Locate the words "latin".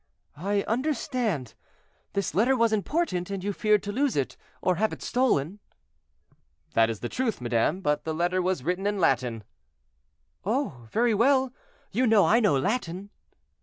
8.99-9.43, 12.57-13.11